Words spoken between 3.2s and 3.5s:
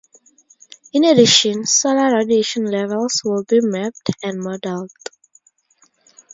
will